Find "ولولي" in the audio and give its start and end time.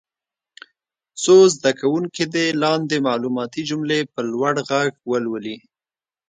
5.09-5.57